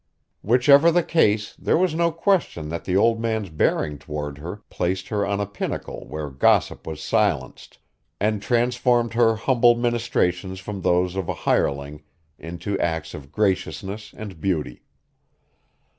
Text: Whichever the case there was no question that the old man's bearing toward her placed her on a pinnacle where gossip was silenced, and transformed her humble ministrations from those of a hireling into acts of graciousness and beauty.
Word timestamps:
Whichever 0.41 0.89
the 0.91 1.03
case 1.03 1.53
there 1.59 1.77
was 1.77 1.93
no 1.93 2.11
question 2.11 2.69
that 2.69 2.85
the 2.85 2.97
old 2.97 3.21
man's 3.21 3.51
bearing 3.51 3.99
toward 3.99 4.39
her 4.39 4.63
placed 4.71 5.09
her 5.09 5.23
on 5.23 5.39
a 5.39 5.45
pinnacle 5.45 6.07
where 6.07 6.31
gossip 6.31 6.87
was 6.87 7.03
silenced, 7.03 7.77
and 8.19 8.41
transformed 8.41 9.13
her 9.13 9.35
humble 9.35 9.75
ministrations 9.75 10.59
from 10.59 10.81
those 10.81 11.15
of 11.15 11.29
a 11.29 11.35
hireling 11.45 12.01
into 12.39 12.79
acts 12.79 13.13
of 13.13 13.31
graciousness 13.31 14.11
and 14.17 14.41
beauty. 14.41 14.81